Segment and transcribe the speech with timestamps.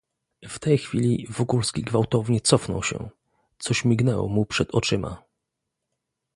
[0.49, 3.09] "W tej chwili Wokulski gwałtownie cofnął się;
[3.57, 5.23] coś mignęło mu przed oczyma."